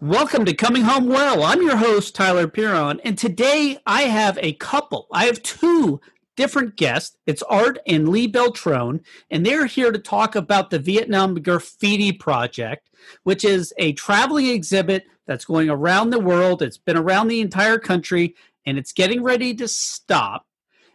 Welcome 0.00 0.44
to 0.46 0.54
Coming 0.54 0.82
Home 0.82 1.06
Well. 1.08 1.44
I'm 1.44 1.62
your 1.62 1.76
host, 1.76 2.16
Tyler 2.16 2.48
Piron, 2.48 3.00
and 3.04 3.16
today 3.16 3.78
I 3.86 4.02
have 4.02 4.36
a 4.42 4.54
couple. 4.54 5.06
I 5.12 5.26
have 5.26 5.40
two 5.42 6.00
different 6.36 6.74
guests. 6.76 7.16
It's 7.26 7.44
Art 7.44 7.78
and 7.86 8.08
Lee 8.08 8.30
Beltrone, 8.30 9.00
and 9.30 9.46
they're 9.46 9.66
here 9.66 9.92
to 9.92 9.98
talk 9.98 10.34
about 10.34 10.70
the 10.70 10.80
Vietnam 10.80 11.40
Graffiti 11.40 12.10
Project, 12.10 12.90
which 13.22 13.44
is 13.44 13.72
a 13.78 13.92
traveling 13.92 14.46
exhibit 14.46 15.04
that's 15.26 15.44
going 15.44 15.70
around 15.70 16.10
the 16.10 16.18
world. 16.18 16.60
It's 16.60 16.76
been 16.76 16.98
around 16.98 17.28
the 17.28 17.40
entire 17.40 17.78
country, 17.78 18.34
and 18.66 18.76
it's 18.76 18.92
getting 18.92 19.22
ready 19.22 19.54
to 19.54 19.68
stop. 19.68 20.44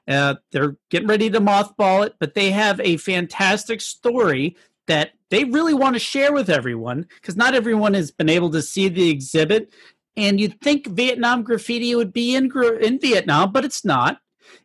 Uh, 0.10 0.36
they're 0.52 0.76
getting 0.90 1.08
ready 1.08 1.30
to 1.30 1.40
mothball 1.40 2.06
it, 2.06 2.16
but 2.20 2.34
they 2.34 2.52
have 2.52 2.82
a 2.82 2.98
fantastic 2.98 3.80
story 3.80 4.58
that 4.90 5.12
they 5.30 5.46
really 5.46 5.74
want 5.74 5.96
to 5.96 6.00
share 6.00 6.34
with 6.34 6.50
everyone 6.50 7.08
because 7.22 7.38
not 7.38 7.54
everyone 7.54 7.94
has 7.94 8.12
been 8.12 8.28
able 8.28 8.50
to 8.50 8.62
see 8.62 8.90
the 8.90 9.10
exhibit. 9.10 9.72
And 10.18 10.42
you'd 10.42 10.60
think 10.62 10.88
Vietnam 10.88 11.44
graffiti 11.44 11.96
would 11.96 12.12
be 12.12 12.36
in, 12.36 12.52
in 12.82 13.00
Vietnam, 13.00 13.54
but 13.54 13.64
it's 13.64 13.86
not. 13.86 14.20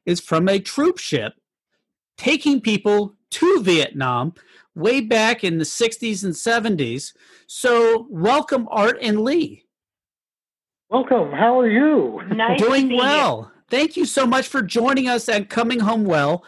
It's 0.07 0.21
from 0.21 0.49
a 0.49 0.59
troop 0.59 0.99
ship 0.99 1.35
taking 2.17 2.61
people 2.61 3.15
to 3.33 3.63
Vietnam 3.63 4.33
way 4.75 5.03
back 5.03 5.45
in 5.45 5.59
the 5.59 5.65
60s 5.65 6.25
and 6.25 6.33
70s. 6.33 7.13
So, 7.47 8.07
welcome, 8.09 8.67
Art 8.71 8.99
and 9.03 9.21
Lee. 9.21 9.65
Welcome. 10.89 11.33
How 11.33 11.61
are 11.61 11.69
you? 11.69 12.23
Nice 12.35 12.61
Doing 12.61 12.97
well. 12.97 13.53
Thank 13.69 13.97
you 13.97 14.07
so 14.07 14.27
much 14.27 14.49
for 14.49 14.63
joining 14.63 15.09
us 15.09 15.29
and 15.29 15.49
coming 15.49 15.81
home 15.81 16.05
well 16.05 16.45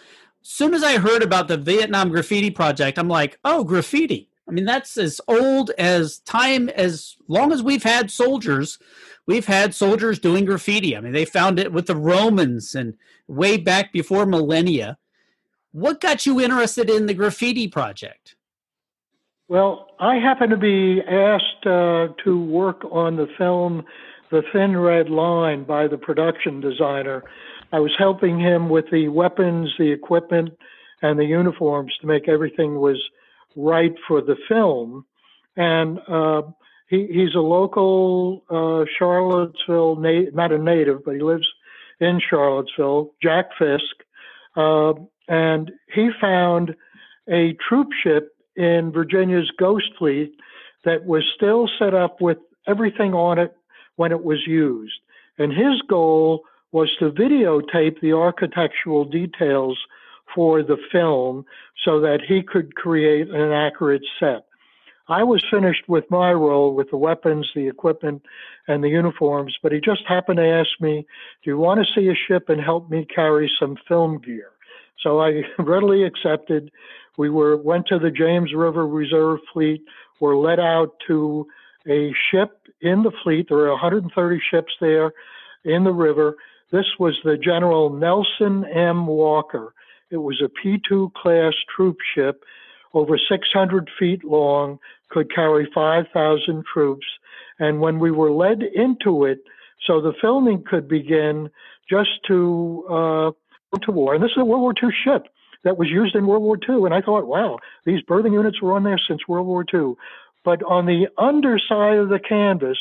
soon 0.48 0.74
as 0.74 0.82
I 0.82 0.98
heard 0.98 1.22
about 1.22 1.48
the 1.48 1.56
Vietnam 1.56 2.10
Graffiti 2.10 2.50
Project, 2.50 2.98
I'm 2.98 3.08
like, 3.08 3.38
oh, 3.44 3.64
graffiti. 3.64 4.28
I 4.48 4.52
mean, 4.52 4.64
that's 4.64 4.96
as 4.96 5.20
old 5.26 5.70
as 5.76 6.18
time, 6.20 6.68
as 6.68 7.16
long 7.26 7.52
as 7.52 7.62
we've 7.62 7.82
had 7.82 8.10
soldiers, 8.10 8.78
we've 9.26 9.46
had 9.46 9.74
soldiers 9.74 10.18
doing 10.20 10.44
graffiti. 10.44 10.96
I 10.96 11.00
mean, 11.00 11.12
they 11.12 11.24
found 11.24 11.58
it 11.58 11.72
with 11.72 11.86
the 11.86 11.96
Romans 11.96 12.74
and 12.74 12.94
way 13.26 13.56
back 13.56 13.92
before 13.92 14.24
millennia. 14.24 14.98
What 15.72 16.00
got 16.00 16.26
you 16.26 16.40
interested 16.40 16.88
in 16.88 17.06
the 17.06 17.14
graffiti 17.14 17.66
project? 17.66 18.36
Well, 19.48 19.88
I 19.98 20.16
happen 20.16 20.50
to 20.50 20.56
be 20.56 21.00
asked 21.02 21.66
uh, 21.66 22.08
to 22.24 22.44
work 22.44 22.84
on 22.90 23.16
the 23.16 23.28
film 23.36 23.84
The 24.30 24.42
Thin 24.52 24.76
Red 24.76 25.10
Line 25.10 25.64
by 25.64 25.88
the 25.88 25.98
production 25.98 26.60
designer 26.60 27.24
I 27.76 27.78
was 27.78 27.92
helping 27.98 28.40
him 28.40 28.70
with 28.70 28.86
the 28.90 29.08
weapons, 29.08 29.70
the 29.78 29.92
equipment, 29.92 30.56
and 31.02 31.18
the 31.18 31.26
uniforms 31.26 31.92
to 32.00 32.06
make 32.06 32.26
everything 32.26 32.76
was 32.76 32.98
right 33.54 33.92
for 34.08 34.22
the 34.22 34.36
film. 34.48 35.04
And 35.58 35.98
uh, 36.08 36.40
he, 36.88 37.06
he's 37.06 37.34
a 37.34 37.40
local 37.40 38.44
uh, 38.48 38.86
Charlottesville, 38.98 39.96
na- 39.96 40.30
not 40.32 40.52
a 40.52 40.58
native, 40.58 41.04
but 41.04 41.16
he 41.16 41.20
lives 41.20 41.46
in 42.00 42.18
Charlottesville, 42.30 43.12
Jack 43.22 43.50
Fisk. 43.58 43.94
Uh, 44.56 44.94
and 45.28 45.70
he 45.94 46.08
found 46.18 46.74
a 47.28 47.54
troop 47.68 47.88
ship 48.02 48.34
in 48.56 48.90
Virginia's 48.90 49.50
Ghost 49.58 49.90
Fleet 49.98 50.32
that 50.86 51.04
was 51.04 51.24
still 51.34 51.68
set 51.78 51.92
up 51.92 52.22
with 52.22 52.38
everything 52.66 53.12
on 53.12 53.38
it 53.38 53.54
when 53.96 54.12
it 54.12 54.24
was 54.24 54.46
used. 54.46 54.98
And 55.36 55.52
his 55.52 55.82
goal 55.90 56.44
was 56.72 56.90
to 56.98 57.10
videotape 57.10 58.00
the 58.00 58.12
architectural 58.12 59.04
details 59.04 59.78
for 60.34 60.62
the 60.62 60.76
film 60.90 61.44
so 61.84 62.00
that 62.00 62.20
he 62.26 62.42
could 62.42 62.74
create 62.74 63.28
an 63.28 63.52
accurate 63.52 64.04
set. 64.18 64.46
I 65.08 65.22
was 65.22 65.44
finished 65.50 65.88
with 65.88 66.04
my 66.10 66.32
role 66.32 66.74
with 66.74 66.90
the 66.90 66.96
weapons, 66.96 67.48
the 67.54 67.68
equipment, 67.68 68.22
and 68.66 68.82
the 68.82 68.88
uniforms, 68.88 69.56
but 69.62 69.70
he 69.70 69.80
just 69.80 70.02
happened 70.08 70.38
to 70.38 70.46
ask 70.46 70.70
me, 70.80 71.06
Do 71.44 71.50
you 71.50 71.58
want 71.58 71.80
to 71.80 71.92
see 71.94 72.08
a 72.08 72.14
ship 72.26 72.48
and 72.48 72.60
help 72.60 72.90
me 72.90 73.06
carry 73.14 73.50
some 73.58 73.76
film 73.86 74.18
gear? 74.18 74.50
So 75.02 75.20
I 75.20 75.42
readily 75.58 76.02
accepted. 76.02 76.72
We 77.16 77.30
were 77.30 77.56
went 77.56 77.86
to 77.86 77.98
the 77.98 78.10
James 78.10 78.52
River 78.52 78.86
Reserve 78.86 79.38
Fleet, 79.52 79.84
were 80.20 80.36
let 80.36 80.58
out 80.58 80.94
to 81.06 81.46
a 81.88 82.12
ship 82.30 82.66
in 82.80 83.04
the 83.04 83.12
fleet. 83.22 83.46
There 83.48 83.58
were 83.58 83.70
130 83.70 84.40
ships 84.50 84.72
there 84.80 85.12
in 85.64 85.84
the 85.84 85.92
river, 85.92 86.36
this 86.72 86.86
was 86.98 87.16
the 87.24 87.36
General 87.36 87.90
Nelson 87.90 88.64
M. 88.64 89.06
Walker. 89.06 89.74
It 90.10 90.18
was 90.18 90.40
a 90.44 90.48
P 90.48 90.80
2 90.88 91.12
class 91.16 91.52
troop 91.74 91.96
ship, 92.14 92.44
over 92.94 93.18
600 93.18 93.90
feet 93.98 94.24
long, 94.24 94.78
could 95.10 95.32
carry 95.34 95.68
5,000 95.74 96.64
troops. 96.72 97.06
And 97.58 97.80
when 97.80 97.98
we 97.98 98.10
were 98.10 98.30
led 98.30 98.62
into 98.62 99.24
it, 99.24 99.40
so 99.86 100.00
the 100.00 100.14
filming 100.20 100.64
could 100.64 100.88
begin 100.88 101.50
just 101.88 102.10
to 102.26 102.84
uh, 102.90 103.30
to 103.82 103.92
war. 103.92 104.14
And 104.14 104.22
this 104.22 104.30
is 104.30 104.38
a 104.38 104.44
World 104.44 104.62
War 104.62 104.74
II 104.82 104.90
ship 105.04 105.26
that 105.64 105.76
was 105.76 105.88
used 105.88 106.14
in 106.14 106.26
World 106.26 106.42
War 106.42 106.56
II. 106.56 106.84
And 106.84 106.94
I 106.94 107.02
thought, 107.02 107.26
wow, 107.26 107.58
these 107.84 108.00
berthing 108.02 108.32
units 108.32 108.62
were 108.62 108.74
on 108.74 108.84
there 108.84 109.00
since 109.06 109.28
World 109.28 109.46
War 109.46 109.64
II. 109.72 109.94
But 110.44 110.62
on 110.62 110.86
the 110.86 111.08
underside 111.18 111.98
of 111.98 112.08
the 112.08 112.20
canvas 112.20 112.78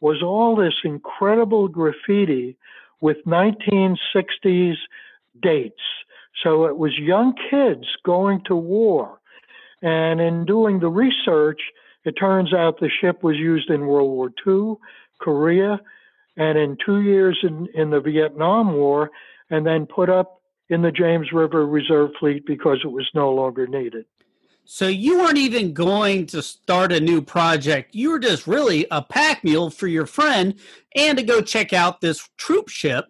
was 0.00 0.22
all 0.22 0.56
this 0.56 0.74
incredible 0.84 1.68
graffiti 1.68 2.58
with 3.04 3.18
1960s 3.26 4.76
dates. 5.42 5.82
So 6.42 6.64
it 6.64 6.78
was 6.78 6.92
young 6.98 7.34
kids 7.50 7.84
going 8.02 8.40
to 8.46 8.56
war. 8.56 9.20
And 9.82 10.22
in 10.22 10.46
doing 10.46 10.80
the 10.80 10.88
research, 10.88 11.60
it 12.06 12.12
turns 12.12 12.54
out 12.54 12.80
the 12.80 12.88
ship 12.88 13.22
was 13.22 13.36
used 13.36 13.68
in 13.68 13.86
World 13.86 14.08
War 14.08 14.30
II, 14.46 14.76
Korea, 15.20 15.80
and 16.38 16.56
in 16.56 16.78
two 16.82 17.02
years 17.02 17.38
in, 17.42 17.68
in 17.74 17.90
the 17.90 18.00
Vietnam 18.00 18.72
War, 18.72 19.10
and 19.50 19.66
then 19.66 19.84
put 19.84 20.08
up 20.08 20.40
in 20.70 20.80
the 20.80 20.90
James 20.90 21.26
River 21.30 21.66
Reserve 21.66 22.12
Fleet 22.18 22.46
because 22.46 22.78
it 22.84 22.90
was 22.90 23.10
no 23.14 23.30
longer 23.30 23.66
needed. 23.66 24.06
So 24.64 24.88
you 24.88 25.18
weren't 25.18 25.38
even 25.38 25.74
going 25.74 26.26
to 26.26 26.42
start 26.42 26.92
a 26.92 27.00
new 27.00 27.20
project. 27.20 27.94
You 27.94 28.10
were 28.10 28.18
just 28.18 28.46
really 28.46 28.86
a 28.90 29.02
pack 29.02 29.44
mule 29.44 29.70
for 29.70 29.86
your 29.86 30.06
friend 30.06 30.54
and 30.96 31.18
to 31.18 31.24
go 31.24 31.42
check 31.42 31.72
out 31.72 32.00
this 32.00 32.28
troop 32.38 32.68
ship 32.68 33.06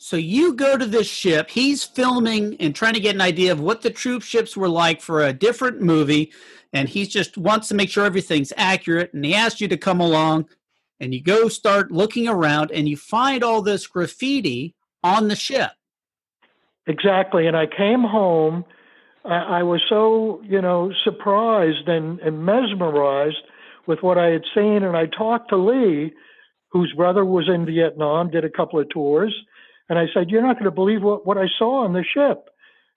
So 0.00 0.16
you 0.16 0.54
go 0.54 0.78
to 0.78 0.86
this 0.86 1.08
ship. 1.08 1.50
He's 1.50 1.82
filming 1.82 2.56
and 2.60 2.72
trying 2.72 2.94
to 2.94 3.00
get 3.00 3.16
an 3.16 3.20
idea 3.20 3.50
of 3.50 3.60
what 3.60 3.82
the 3.82 3.90
troop 3.90 4.22
ships 4.22 4.56
were 4.56 4.68
like 4.68 5.00
for 5.00 5.24
a 5.24 5.32
different 5.32 5.82
movie, 5.82 6.32
and 6.72 6.88
he 6.88 7.04
just 7.04 7.36
wants 7.36 7.66
to 7.68 7.74
make 7.74 7.90
sure 7.90 8.04
everything's 8.04 8.52
accurate. 8.56 9.12
And 9.12 9.24
he 9.24 9.34
asked 9.34 9.60
you 9.60 9.66
to 9.66 9.76
come 9.76 10.00
along, 10.00 10.48
and 11.00 11.12
you 11.12 11.20
go 11.20 11.48
start 11.48 11.90
looking 11.90 12.28
around, 12.28 12.70
and 12.70 12.88
you 12.88 12.96
find 12.96 13.42
all 13.42 13.60
this 13.60 13.88
graffiti 13.88 14.76
on 15.02 15.26
the 15.26 15.34
ship. 15.34 15.72
Exactly. 16.86 17.48
And 17.48 17.56
I 17.56 17.66
came 17.66 18.02
home. 18.02 18.64
I, 19.24 19.64
was 19.64 19.82
so, 19.88 20.40
you 20.44 20.62
know, 20.62 20.92
surprised 21.02 21.88
and, 21.88 22.20
and 22.20 22.46
mesmerized 22.46 23.42
with 23.86 23.98
what 24.02 24.16
I 24.16 24.28
had 24.28 24.44
seen. 24.54 24.84
And 24.84 24.96
I 24.96 25.06
talked 25.06 25.50
to 25.50 25.56
Lee, 25.56 26.14
whose 26.70 26.92
brother 26.92 27.24
was 27.24 27.48
in 27.48 27.66
Vietnam, 27.66 28.30
did 28.30 28.44
a 28.44 28.50
couple 28.50 28.78
of 28.78 28.88
tours. 28.90 29.34
And 29.88 29.98
I 29.98 30.06
said, 30.12 30.30
You're 30.30 30.42
not 30.42 30.54
going 30.54 30.64
to 30.64 30.70
believe 30.70 31.02
what, 31.02 31.26
what 31.26 31.38
I 31.38 31.46
saw 31.58 31.84
on 31.84 31.92
the 31.92 32.04
ship. 32.04 32.50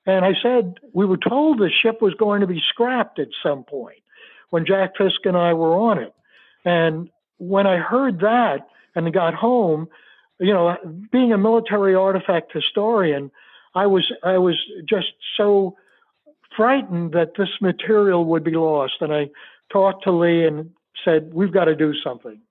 And 0.05 0.25
I 0.25 0.33
said, 0.41 0.79
we 0.93 1.05
were 1.05 1.17
told 1.17 1.59
the 1.59 1.69
ship 1.69 2.01
was 2.01 2.13
going 2.15 2.41
to 2.41 2.47
be 2.47 2.61
scrapped 2.69 3.19
at 3.19 3.27
some 3.43 3.63
point 3.63 3.99
when 4.49 4.65
Jack 4.65 4.97
Fisk 4.97 5.25
and 5.25 5.37
I 5.37 5.53
were 5.53 5.73
on 5.73 5.99
it. 5.99 6.13
And 6.65 7.09
when 7.37 7.67
I 7.67 7.77
heard 7.77 8.19
that 8.19 8.67
and 8.95 9.11
got 9.13 9.33
home, 9.33 9.87
you 10.39 10.53
know, 10.53 10.75
being 11.11 11.33
a 11.33 11.37
military 11.37 11.93
artifact 11.93 12.51
historian, 12.51 13.31
I 13.75 13.85
was 13.85 14.11
I 14.23 14.37
was 14.37 14.59
just 14.89 15.13
so 15.37 15.77
frightened 16.55 17.13
that 17.13 17.33
this 17.37 17.49
material 17.61 18.25
would 18.25 18.43
be 18.43 18.51
lost. 18.51 18.95
And 19.01 19.13
I 19.13 19.29
talked 19.71 20.03
to 20.05 20.11
Lee 20.11 20.45
and 20.45 20.71
said, 21.05 21.33
"We've 21.33 21.53
got 21.53 21.65
to 21.65 21.75
do 21.75 21.93
something." 22.03 22.41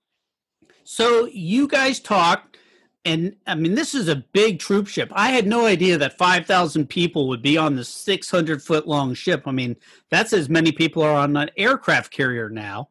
So 0.85 1.27
you 1.27 1.69
guys 1.69 2.01
talked, 2.01 2.57
and 3.05 3.37
I 3.47 3.55
mean, 3.55 3.75
this 3.75 3.95
is 3.95 4.09
a 4.09 4.17
big 4.17 4.59
troop 4.59 4.87
ship. 4.87 5.11
I 5.13 5.31
had 5.31 5.47
no 5.47 5.65
idea 5.65 5.97
that 5.99 6.19
5,000 6.19 6.87
people 6.89 7.29
would 7.29 7.43
be 7.43 7.57
on 7.57 7.77
the 7.77 7.85
600 7.85 8.63
foot 8.63 8.87
long 8.87 9.15
ship. 9.15 9.45
I 9.47 9.53
mean, 9.53 9.77
that's 10.11 10.33
as 10.33 10.49
many 10.49 10.71
people 10.73 11.03
are 11.03 11.15
on 11.15 11.37
an 11.37 11.51
aircraft 11.57 12.13
carrier 12.13 12.51
now. 12.51 12.89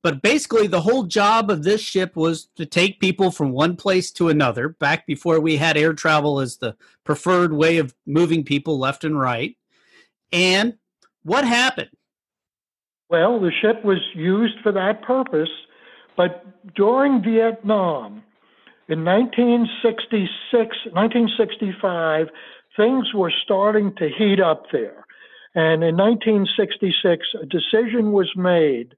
But 0.00 0.22
basically, 0.22 0.68
the 0.68 0.80
whole 0.80 1.02
job 1.02 1.50
of 1.50 1.64
this 1.64 1.80
ship 1.80 2.14
was 2.14 2.48
to 2.54 2.64
take 2.64 3.00
people 3.00 3.32
from 3.32 3.50
one 3.50 3.74
place 3.74 4.12
to 4.12 4.28
another, 4.28 4.68
back 4.68 5.06
before 5.06 5.40
we 5.40 5.56
had 5.56 5.76
air 5.76 5.92
travel 5.92 6.38
as 6.38 6.56
the 6.56 6.76
preferred 7.02 7.52
way 7.52 7.78
of 7.78 7.94
moving 8.06 8.44
people 8.44 8.78
left 8.78 9.02
and 9.02 9.18
right. 9.18 9.56
And 10.32 10.74
what 11.24 11.44
happened? 11.44 11.90
Well, 13.08 13.40
the 13.40 13.50
ship 13.60 13.84
was 13.84 13.98
used 14.14 14.60
for 14.62 14.70
that 14.70 15.02
purpose, 15.02 15.50
but 16.16 16.44
during 16.76 17.20
Vietnam, 17.22 18.22
in 18.88 19.04
1966, 19.04 20.30
1965, 20.52 22.28
things 22.74 23.12
were 23.12 23.32
starting 23.44 23.94
to 23.96 24.08
heat 24.08 24.40
up 24.40 24.64
there. 24.72 25.04
And 25.54 25.84
in 25.84 25.96
1966, 25.96 27.26
a 27.42 27.46
decision 27.46 28.12
was 28.12 28.30
made 28.34 28.94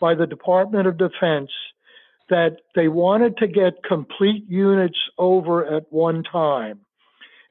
by 0.00 0.14
the 0.14 0.26
Department 0.26 0.86
of 0.86 0.96
Defense 0.96 1.50
that 2.30 2.56
they 2.74 2.88
wanted 2.88 3.36
to 3.38 3.46
get 3.46 3.82
complete 3.82 4.44
units 4.48 4.98
over 5.18 5.66
at 5.66 5.92
one 5.92 6.22
time. 6.22 6.80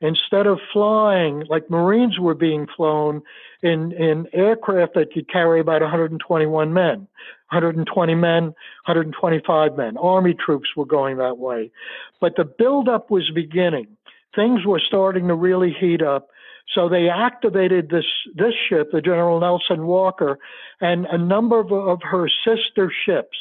Instead 0.03 0.47
of 0.47 0.59
flying 0.73 1.45
like 1.49 1.69
Marines 1.69 2.19
were 2.19 2.35
being 2.35 2.67
flown 2.75 3.21
in, 3.61 3.93
in 3.93 4.27
aircraft 4.33 4.95
that 4.95 5.13
could 5.13 5.31
carry 5.31 5.61
about 5.61 5.81
121 5.81 6.73
men, 6.73 7.07
120 7.49 8.15
men, 8.15 8.43
125 8.43 9.77
men. 9.77 9.95
Army 9.95 10.33
troops 10.33 10.67
were 10.75 10.85
going 10.85 11.15
that 11.17 11.37
way. 11.37 11.71
But 12.19 12.35
the 12.35 12.43
buildup 12.43 13.11
was 13.11 13.31
beginning. 13.31 13.87
Things 14.35 14.65
were 14.65 14.81
starting 14.85 15.29
to 15.29 15.35
really 15.35 15.71
heat 15.71 16.01
up. 16.01 16.27
So 16.75 16.89
they 16.89 17.07
activated 17.07 17.89
this 17.89 18.05
this 18.35 18.53
ship, 18.67 18.91
the 18.91 19.01
General 19.01 19.39
Nelson 19.39 19.85
Walker, 19.85 20.37
and 20.81 21.05
a 21.05 21.17
number 21.17 21.59
of, 21.59 21.71
of 21.71 22.01
her 22.03 22.29
sister 22.43 22.91
ships. 23.05 23.37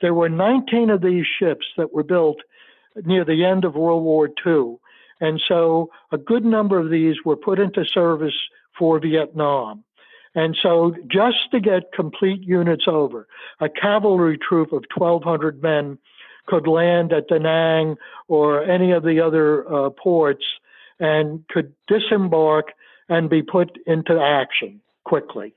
There 0.00 0.14
were 0.14 0.28
19 0.28 0.90
of 0.90 1.02
these 1.02 1.26
ships 1.26 1.66
that 1.76 1.92
were 1.92 2.04
built 2.04 2.38
near 3.04 3.24
the 3.24 3.44
end 3.44 3.64
of 3.64 3.74
World 3.74 4.04
War 4.04 4.28
II. 4.46 4.76
And 5.20 5.40
so 5.48 5.90
a 6.12 6.18
good 6.18 6.44
number 6.44 6.78
of 6.78 6.90
these 6.90 7.16
were 7.24 7.36
put 7.36 7.58
into 7.58 7.84
service 7.84 8.34
for 8.78 8.98
Vietnam. 9.00 9.84
And 10.34 10.56
so 10.60 10.94
just 11.06 11.50
to 11.52 11.60
get 11.60 11.92
complete 11.92 12.42
units 12.42 12.84
over, 12.88 13.28
a 13.60 13.68
cavalry 13.68 14.36
troop 14.36 14.72
of 14.72 14.84
1,200 14.94 15.62
men 15.62 15.98
could 16.46 16.66
land 16.66 17.12
at 17.12 17.28
Da 17.28 17.38
Nang 17.38 17.96
or 18.28 18.62
any 18.64 18.92
of 18.92 19.04
the 19.04 19.20
other 19.20 19.72
uh, 19.72 19.90
ports 19.90 20.44
and 20.98 21.46
could 21.48 21.72
disembark 21.86 22.72
and 23.08 23.30
be 23.30 23.42
put 23.42 23.78
into 23.86 24.20
action 24.20 24.80
quickly. 25.04 25.54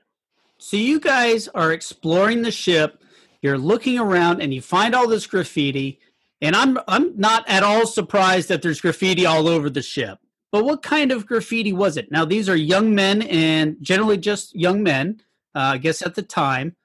So 0.58 0.76
you 0.76 1.00
guys 1.00 1.48
are 1.48 1.72
exploring 1.72 2.42
the 2.42 2.50
ship, 2.50 3.02
you're 3.40 3.58
looking 3.58 3.98
around 3.98 4.40
and 4.40 4.52
you 4.52 4.60
find 4.60 4.94
all 4.94 5.08
this 5.08 5.26
graffiti, 5.26 6.00
and 6.40 6.54
I'm 6.54 6.78
I'm 6.88 7.18
not 7.18 7.48
at 7.48 7.62
all 7.62 7.86
surprised 7.86 8.48
that 8.48 8.62
there's 8.62 8.80
graffiti 8.80 9.26
all 9.26 9.48
over 9.48 9.68
the 9.70 9.82
ship. 9.82 10.18
But 10.50 10.64
what 10.64 10.82
kind 10.82 11.12
of 11.12 11.26
graffiti 11.26 11.72
was 11.72 11.96
it? 11.96 12.10
Now 12.10 12.24
these 12.24 12.48
are 12.48 12.56
young 12.56 12.94
men 12.94 13.22
and 13.22 13.76
generally 13.80 14.16
just 14.16 14.54
young 14.54 14.82
men, 14.82 15.20
uh, 15.54 15.72
I 15.74 15.78
guess 15.78 16.00
at 16.02 16.14
the 16.14 16.22
time, 16.22 16.76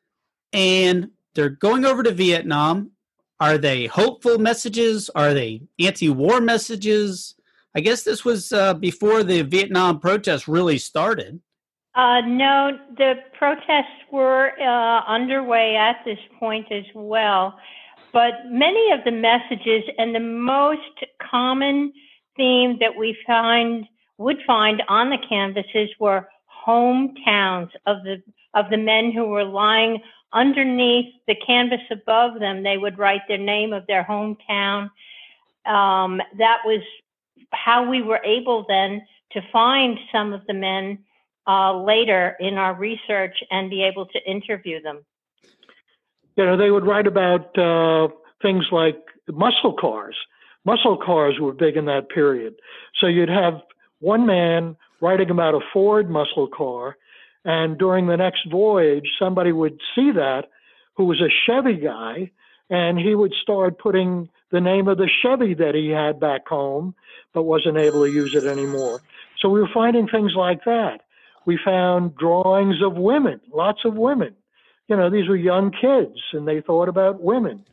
and 0.52 1.12
they're 1.34 1.50
going 1.50 1.86
over 1.86 2.04
to 2.04 2.12
Vietnam. 2.12 2.92
Are 3.40 3.58
they 3.58 3.88
hopeful 3.88 4.38
messages? 4.38 5.10
Are 5.16 5.34
they 5.34 5.64
anti-war 5.80 6.40
messages? 6.40 7.36
I 7.76 7.82
guess 7.82 8.04
this 8.04 8.24
was 8.24 8.54
uh, 8.54 8.74
before 8.76 9.24
the 9.24 9.42
Vietnam 9.42 10.00
protests 10.00 10.48
really 10.48 10.78
started. 10.78 11.42
Uh, 11.96 12.22
no, 12.22 12.78
the 12.98 13.16
protests 13.38 14.04
were 14.12 14.52
uh, 14.60 15.04
underway 15.08 15.76
at 15.76 16.04
this 16.06 16.20
point 16.40 16.72
as 16.72 16.86
well. 16.94 17.58
But 18.13 18.45
many 18.45 18.92
of 18.92 19.04
the 19.04 19.12
messages 19.12 19.83
and 19.98 20.13
the 20.13 20.19
most 20.19 21.04
common 21.19 21.92
theme 22.38 22.77
that 22.80 22.95
we 22.95 23.18
find 23.25 23.86
would 24.19 24.38
find 24.45 24.83
on 24.88 25.10
the 25.10 25.18
canvases 25.27 25.89
were 26.00 26.30
hometowns 26.65 27.69
of 27.88 28.04
the 28.04 28.21
of 28.54 28.69
the 28.69 28.77
men 28.77 29.12
who 29.12 29.25
were 29.25 29.44
lying 29.44 30.00
underneath 30.31 31.12
the 31.27 31.36
canvas 31.36 31.81
above 31.92 32.39
them. 32.39 32.62
They 32.63 32.77
would 32.77 33.00
write 33.00 33.21
their 33.27 33.39
name 33.39 33.74
of 33.74 33.86
their 33.88 34.04
hometown. 34.04 34.92
Um, 35.65 36.21
that 36.38 36.60
was 36.65 36.81
how 37.51 37.89
we 37.89 38.04
were 38.04 38.21
able 38.24 38.65
then 38.68 39.01
to 39.31 39.42
find 39.51 39.98
some 40.12 40.33
of 40.33 40.45
the 40.48 40.54
men 40.54 41.00
uh, 41.48 41.75
later 41.81 42.38
in 42.39 42.56
our 42.56 42.75
research 42.75 43.44
and 43.50 43.69
be 43.69 43.83
able 43.83 44.06
to 44.06 44.30
interview 44.30 44.81
them. 44.81 45.04
You 46.36 46.46
know, 46.46 46.58
they 46.58 46.72
would 46.72 46.86
write 46.86 47.08
about 47.08 47.58
uh, 47.58 48.08
things 48.42 48.66
like 48.72 48.98
muscle 49.28 49.74
cars. 49.80 50.16
Muscle 50.66 50.98
cars 50.98 51.36
were 51.40 51.54
big 51.54 51.78
in 51.78 51.86
that 51.86 52.10
period. 52.10 52.56
So 53.00 53.08
you'd 53.08 53.30
have 53.30 53.62
one 54.00 54.26
man 54.26 54.76
writing 55.02 55.30
about 55.30 55.54
a 55.54 55.60
Ford 55.74 56.10
muscle 56.10 56.48
car, 56.48 56.98
and 57.46 57.78
during 57.78 58.08
the 58.08 58.18
next 58.18 58.50
voyage, 58.50 59.08
somebody 59.20 59.52
would 59.52 59.80
see 59.96 60.12
that 60.12 60.46
who 60.96 61.06
was 61.06 61.22
a 61.22 61.30
Chevy 61.46 61.76
guy, 61.76 62.32
and 62.70 62.98
he 62.98 63.16
would 63.16 63.34
start 63.42 63.80
putting 63.80 64.30
the 64.52 64.62
name 64.62 64.88
of 64.88 64.98
the 64.98 65.10
Chevy 65.22 65.54
that 65.56 65.76
he 65.76 65.90
had 65.90 66.20
back 66.20 66.48
home, 66.48 66.96
but 67.34 67.44
wasn't 67.44 67.78
able 67.78 68.06
to 68.06 68.12
use 68.12 68.36
it 68.36 68.46
anymore. 68.46 69.02
So 69.40 69.50
we 69.50 69.60
were 69.60 69.70
finding 69.74 70.08
things 70.08 70.34
like 70.36 70.64
that. 70.66 71.02
We 71.46 71.60
found 71.64 72.16
drawings 72.16 72.82
of 72.82 72.96
women, 72.96 73.42
lots 73.52 73.80
of 73.84 73.96
women. 73.96 74.36
You 74.88 74.98
know, 74.98 75.10
these 75.10 75.28
were 75.28 75.36
young 75.36 75.72
kids 75.72 76.20
and 76.34 76.48
they 76.48 76.62
thought 76.62 76.90
about 76.90 77.22
women, 77.22 77.66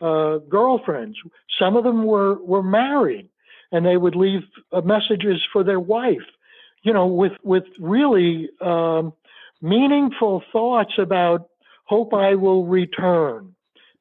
uh, 0.00 0.38
girlfriends. 0.48 1.16
Some 1.58 1.76
of 1.76 1.84
them 1.84 2.04
were, 2.04 2.42
were 2.42 2.62
married 2.62 3.28
and 3.72 3.84
they 3.84 3.96
would 3.96 4.16
leave 4.16 4.42
uh, 4.72 4.80
messages 4.80 5.42
for 5.52 5.64
their 5.64 5.80
wife, 5.80 6.26
you 6.82 6.92
know, 6.92 7.06
with, 7.06 7.32
with 7.42 7.64
really 7.78 8.50
um, 8.60 9.12
meaningful 9.62 10.42
thoughts 10.52 10.94
about 10.98 11.48
hope 11.84 12.12
I 12.12 12.34
will 12.34 12.66
return 12.66 13.54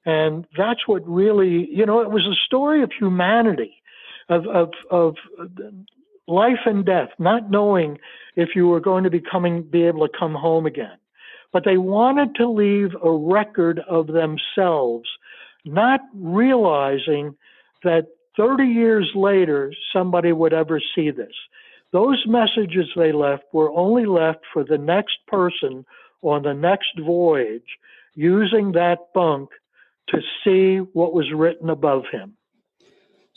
and 0.06 0.46
that's 0.56 0.88
what 0.88 1.08
really, 1.08 1.68
you 1.72 1.86
know, 1.86 2.02
it 2.02 2.12
was 2.12 2.26
a 2.26 2.36
story 2.46 2.84
of 2.84 2.92
humanity, 2.98 3.82
of, 4.30 4.46
of, 4.48 4.70
of 4.92 5.16
life 6.28 6.60
and 6.66 6.86
death, 6.86 7.10
not 7.18 7.50
knowing 7.50 7.98
if 8.36 8.50
you 8.56 8.68
were 8.68 8.80
going 8.80 9.04
to 9.04 9.10
be 9.10 9.20
coming, 9.20 9.64
be 9.64 9.84
able 9.84 10.08
to 10.08 10.18
come 10.18 10.36
home 10.36 10.66
again. 10.66 10.98
But 11.56 11.64
they 11.64 11.78
wanted 11.78 12.36
to 12.36 12.50
leave 12.50 12.90
a 13.02 13.10
record 13.10 13.80
of 13.88 14.08
themselves, 14.08 15.08
not 15.64 16.02
realizing 16.14 17.34
that 17.82 18.08
30 18.36 18.66
years 18.66 19.10
later 19.16 19.72
somebody 19.94 20.34
would 20.34 20.52
ever 20.52 20.82
see 20.94 21.12
this. 21.12 21.32
Those 21.94 22.22
messages 22.28 22.90
they 22.98 23.14
left 23.14 23.46
were 23.54 23.72
only 23.72 24.06
left 24.06 24.40
for 24.52 24.66
the 24.66 24.78
next 24.78 25.16
person 25.30 25.86
on 26.22 26.44
the 26.44 26.54
next 26.54 27.00
voyage 27.00 27.78
using 28.16 28.74
that 28.74 29.14
bunk 29.14 29.48
to 30.10 30.20
see 30.44 30.80
what 30.92 31.14
was 31.14 31.32
written 31.34 31.70
above 31.70 32.04
him. 32.12 32.36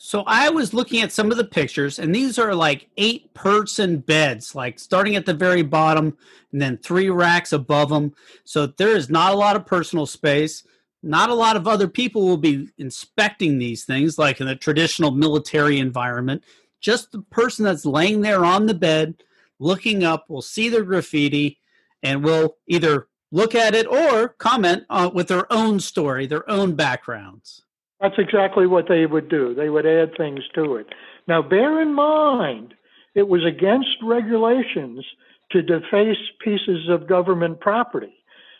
So 0.00 0.22
I 0.28 0.48
was 0.48 0.72
looking 0.72 1.02
at 1.02 1.10
some 1.10 1.32
of 1.32 1.38
the 1.38 1.44
pictures, 1.44 1.98
and 1.98 2.14
these 2.14 2.38
are 2.38 2.54
like 2.54 2.88
eight 2.96 3.34
person 3.34 3.98
beds, 3.98 4.54
like 4.54 4.78
starting 4.78 5.16
at 5.16 5.26
the 5.26 5.34
very 5.34 5.62
bottom 5.62 6.16
and 6.52 6.62
then 6.62 6.78
three 6.78 7.10
racks 7.10 7.52
above 7.52 7.88
them. 7.88 8.14
So 8.44 8.66
there 8.66 8.96
is 8.96 9.10
not 9.10 9.32
a 9.32 9.36
lot 9.36 9.56
of 9.56 9.66
personal 9.66 10.06
space. 10.06 10.62
Not 11.02 11.30
a 11.30 11.34
lot 11.34 11.56
of 11.56 11.66
other 11.66 11.88
people 11.88 12.24
will 12.24 12.36
be 12.36 12.68
inspecting 12.78 13.58
these 13.58 13.84
things, 13.84 14.18
like 14.18 14.40
in 14.40 14.46
a 14.46 14.54
traditional 14.54 15.10
military 15.10 15.80
environment. 15.80 16.44
Just 16.80 17.10
the 17.10 17.22
person 17.22 17.64
that's 17.64 17.84
laying 17.84 18.20
there 18.20 18.44
on 18.44 18.66
the 18.66 18.74
bed, 18.74 19.16
looking 19.58 20.04
up, 20.04 20.30
will 20.30 20.42
see 20.42 20.68
the 20.68 20.82
graffiti 20.82 21.58
and 22.04 22.22
will 22.22 22.56
either 22.68 23.08
look 23.32 23.56
at 23.56 23.74
it 23.74 23.86
or 23.88 24.28
comment 24.28 24.84
uh, 24.90 25.10
with 25.12 25.26
their 25.26 25.52
own 25.52 25.80
story, 25.80 26.28
their 26.28 26.48
own 26.48 26.76
backgrounds. 26.76 27.64
That's 28.00 28.18
exactly 28.18 28.66
what 28.66 28.86
they 28.88 29.06
would 29.06 29.28
do. 29.28 29.54
They 29.54 29.70
would 29.70 29.86
add 29.86 30.16
things 30.16 30.40
to 30.54 30.76
it. 30.76 30.86
Now, 31.26 31.42
bear 31.42 31.80
in 31.82 31.94
mind, 31.94 32.74
it 33.14 33.26
was 33.26 33.44
against 33.44 33.96
regulations 34.02 35.04
to 35.52 35.62
deface 35.62 36.18
pieces 36.44 36.88
of 36.88 37.08
government 37.08 37.60
property. 37.60 38.14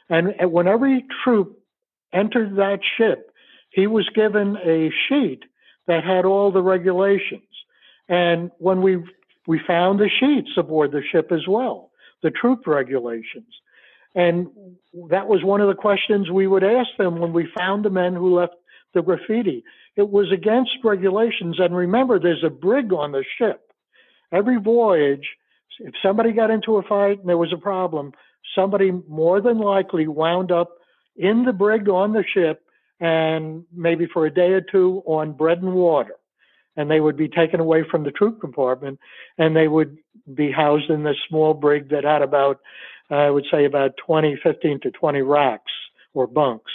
And 0.09 0.35
when 0.51 0.67
every 0.67 1.05
troop 1.23 1.59
entered 2.13 2.57
that 2.57 2.81
ship, 2.97 3.31
he 3.71 3.87
was 3.87 4.09
given 4.15 4.57
a 4.65 4.91
sheet 5.09 5.43
that 5.87 6.05
had 6.05 6.25
all 6.25 6.51
the 6.51 6.63
regulations. 6.63 7.43
And 8.09 8.51
when 8.59 8.83
we 8.83 8.99
we 9.47 9.61
found 9.67 9.99
the 9.99 10.11
sheets 10.21 10.51
aboard 10.59 10.93
the 10.93 11.03
ship 11.11 11.33
as 11.33 11.47
well, 11.49 11.91
the 12.23 12.31
troop 12.31 12.67
regulations. 12.67 13.47
And 14.15 14.49
that 15.11 15.27
was 15.27 15.43
one 15.43 15.61
of 15.61 15.69
the 15.69 15.75
questions 15.75 16.31
we 16.31 16.47
would 16.47 16.65
ask 16.65 16.91
them 16.99 17.19
when 17.19 17.33
we 17.33 17.49
found 17.57 17.85
the 17.85 17.91
men 17.91 18.15
who 18.15 18.39
left 18.39 18.55
the 18.99 19.03
graffiti. 19.03 19.65
It 19.97 20.11
was 20.11 20.31
against 20.33 20.73
regulations. 20.85 21.57
And 21.59 21.75
remember, 21.75 22.19
there's 22.19 22.45
a 22.45 22.51
brig 22.51 22.93
on 22.93 23.13
the 23.13 23.25
ship. 23.39 23.73
Every 24.33 24.59
voyage, 24.59 25.27
if 25.79 25.95
somebody 26.03 26.33
got 26.33 26.51
into 26.51 26.77
a 26.77 26.83
fight 26.83 27.21
and 27.21 27.29
there 27.29 27.39
was 27.39 27.53
a 27.53 27.59
problem, 27.59 28.13
somebody 28.55 28.91
more 29.09 29.41
than 29.41 29.59
likely 29.59 30.07
wound 30.09 30.51
up 30.51 30.71
in 31.17 31.45
the 31.45 31.53
brig 31.53 31.89
on 31.89 32.13
the 32.13 32.25
ship 32.35 32.63
and 33.01 33.65
maybe 33.73 34.07
for 34.13 34.27
a 34.27 34.35
day 34.35 34.51
or 34.51 34.61
two 34.61 35.03
on 35.07 35.33
bread 35.33 35.63
and 35.63 35.75
water. 35.75 36.15
And 36.77 36.91
they 36.91 37.01
would 37.01 37.17
be 37.17 37.29
taken 37.29 37.61
away 37.61 37.85
from 37.89 38.05
the 38.05 38.11
troop 38.11 38.41
compartment 38.41 38.99
and 39.37 39.55
they 39.55 39.69
would 39.69 39.99
be 40.35 40.51
housed 40.51 40.91
in 40.91 41.05
this 41.05 41.17
small 41.29 41.55
brig 41.55 41.91
that 41.91 42.05
had 42.05 42.23
about, 42.23 42.61
I 43.11 43.31
would 43.31 43.47
say, 43.51 43.65
about 43.65 43.93
20, 44.05 44.39
15 44.43 44.81
to 44.81 44.91
20 44.91 45.23
racks 45.23 45.73
or 46.15 46.27
bunks. 46.27 46.73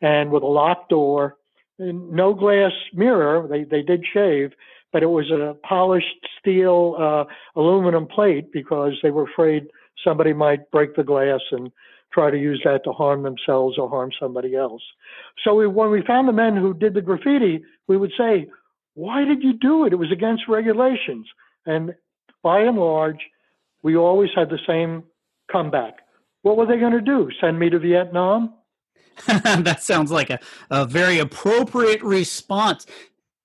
And 0.00 0.30
with 0.30 0.42
a 0.42 0.46
locked 0.46 0.90
door, 0.90 1.36
no 1.78 2.34
glass 2.34 2.72
mirror, 2.94 3.46
they, 3.48 3.64
they 3.64 3.82
did 3.82 4.04
shave, 4.12 4.52
but 4.92 5.02
it 5.02 5.06
was 5.06 5.30
a 5.30 5.54
polished 5.66 6.26
steel 6.38 6.96
uh, 6.98 7.24
aluminum 7.58 8.06
plate 8.06 8.52
because 8.52 8.92
they 9.02 9.10
were 9.10 9.24
afraid 9.24 9.66
somebody 10.04 10.32
might 10.32 10.70
break 10.70 10.96
the 10.96 11.04
glass 11.04 11.40
and 11.50 11.70
try 12.12 12.30
to 12.30 12.38
use 12.38 12.60
that 12.64 12.82
to 12.84 12.92
harm 12.92 13.22
themselves 13.22 13.76
or 13.78 13.88
harm 13.88 14.10
somebody 14.18 14.54
else. 14.54 14.82
So 15.44 15.54
we, 15.54 15.66
when 15.66 15.90
we 15.90 16.02
found 16.06 16.28
the 16.28 16.32
men 16.32 16.56
who 16.56 16.72
did 16.72 16.94
the 16.94 17.02
graffiti, 17.02 17.62
we 17.88 17.96
would 17.96 18.12
say, 18.16 18.48
why 18.94 19.24
did 19.24 19.42
you 19.42 19.52
do 19.52 19.84
it? 19.84 19.92
It 19.92 19.96
was 19.96 20.12
against 20.12 20.48
regulations. 20.48 21.26
And 21.66 21.94
by 22.42 22.60
and 22.60 22.78
large, 22.78 23.20
we 23.82 23.96
always 23.96 24.30
had 24.34 24.48
the 24.48 24.58
same 24.66 25.04
comeback. 25.52 25.98
What 26.42 26.56
were 26.56 26.66
they 26.66 26.78
going 26.78 26.92
to 26.92 27.00
do? 27.00 27.28
Send 27.40 27.58
me 27.58 27.68
to 27.70 27.78
Vietnam? 27.78 28.54
that 29.26 29.82
sounds 29.82 30.10
like 30.10 30.30
a, 30.30 30.38
a 30.70 30.86
very 30.86 31.18
appropriate 31.18 32.02
response. 32.02 32.86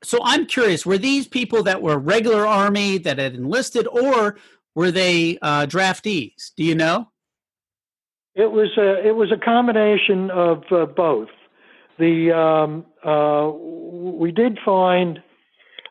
So 0.04 0.20
I'm 0.24 0.46
curious, 0.46 0.86
were 0.86 0.98
these 0.98 1.28
people 1.28 1.64
that 1.64 1.82
were 1.82 1.98
regular 1.98 2.48
army 2.48 2.98
that 3.00 3.20
had 3.20 3.36
enlisted, 3.36 3.88
or 3.88 4.38
were 4.76 4.92
they 4.92 5.38
uh, 5.42 5.68
draftees? 5.68 6.52
Do 6.58 6.64
you 6.64 6.76
know? 6.76 7.10
It 8.34 8.52
was 8.52 8.70
a 8.78 9.06
it 9.06 9.16
was 9.16 9.32
a 9.32 9.38
combination 9.38 10.32
of 10.32 10.64
uh, 10.72 10.86
both. 10.86 11.30
The 12.00 12.32
um, 12.32 12.86
uh, 13.04 13.52
we 13.52 14.32
did 14.32 14.58
find 14.64 15.22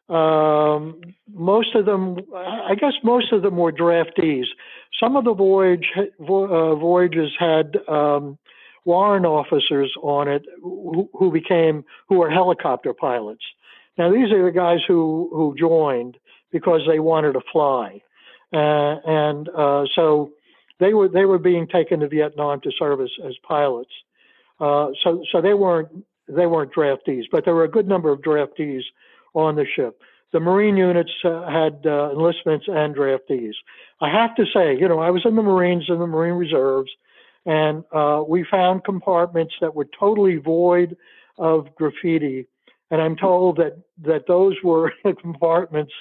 um, 0.09 1.01
most 1.33 1.75
of 1.75 1.85
them. 1.85 2.19
I 2.35 2.75
guess 2.75 2.95
most 3.05 3.33
of 3.33 3.43
them 3.43 3.57
were 3.57 3.73
draftees. 3.73 4.47
Some 4.99 5.17
of 5.17 5.25
the 5.25 5.35
voyage 5.35 5.87
uh, 5.97 6.75
voyages 6.75 7.31
had 7.39 7.77
um, 7.87 8.39
warrant 8.85 9.27
officers 9.27 9.93
on 10.03 10.29
it 10.29 10.45
who, 10.63 11.09
who 11.13 11.31
became 11.31 11.85
who 12.09 12.17
were 12.17 12.31
helicopter 12.31 12.95
pilots. 12.95 13.45
Now 13.99 14.13
these 14.13 14.33
are 14.33 14.45
the 14.45 14.53
guys 14.53 14.81
who 14.87 15.31
who 15.33 15.55
joined 15.59 16.17
because 16.51 16.81
they 16.89 16.99
wanted 16.99 17.33
to 17.35 17.41
fly. 17.53 18.03
Uh, 18.53 18.97
and 19.07 19.49
uh, 19.51 19.85
so 19.95 20.31
they 20.81 20.95
were 20.95 21.09
they 21.09 21.25
were 21.25 21.39
being 21.39 21.67
taken 21.67 22.01
to 22.01 22.09
Vietnam 22.09 22.61
to 22.63 22.73
serve 22.79 23.01
as, 23.01 23.11
as 23.27 23.35
pilots. 23.47 23.93
Uh, 24.59 24.89
so 25.03 25.23
so 25.31 25.41
they 25.41 25.55
weren't 25.55 25.89
they 26.29 26.47
weren't 26.47 26.73
draftees, 26.73 27.25
but 27.31 27.45
there 27.45 27.55
were 27.55 27.65
a 27.65 27.71
good 27.71 27.89
number 27.89 28.11
of 28.11 28.21
draftees 28.21 28.83
on 29.35 29.57
the 29.57 29.67
ship. 29.77 30.01
The 30.33 30.41
Marine 30.41 30.77
units 30.77 31.11
uh, 31.25 31.49
had 31.51 31.85
uh, 31.85 32.11
enlistments 32.13 32.67
and 32.69 32.95
draftees. 32.95 33.55
I 34.01 34.11
have 34.11 34.35
to 34.37 34.45
say, 34.55 34.77
you 34.79 34.89
know, 34.89 35.01
I 35.01 35.11
was 35.11 35.23
in 35.25 35.35
the 35.35 35.43
Marines 35.43 35.85
and 35.89 36.01
the 36.01 36.07
Marine 36.07 36.35
Reserves, 36.35 36.91
and 37.47 37.85
uh, 37.93 38.23
we 38.27 38.45
found 38.51 38.85
compartments 38.85 39.55
that 39.61 39.75
were 39.75 39.89
totally 39.99 40.37
void 40.37 40.97
of 41.39 41.75
graffiti. 41.75 42.47
And 42.91 43.01
I'm 43.01 43.17
told 43.17 43.57
that 43.57 43.79
that 44.03 44.27
those 44.27 44.57
were 44.65 44.93
compartments 45.21 45.93